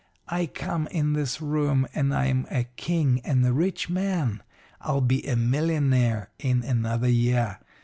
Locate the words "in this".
0.87-1.43